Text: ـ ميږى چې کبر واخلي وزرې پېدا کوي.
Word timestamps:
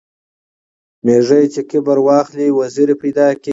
ـ 0.53 1.03
ميږى 1.05 1.41
چې 1.53 1.61
کبر 1.69 1.97
واخلي 2.07 2.47
وزرې 2.59 2.95
پېدا 3.01 3.27
کوي. 3.41 3.49